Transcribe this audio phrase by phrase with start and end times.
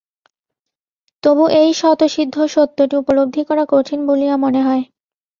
[1.23, 4.83] তবু এই স্বতঃসিদ্ধ সত্যটি উপলদ্ধি করা কঠিন বলিয়া মনে হয়।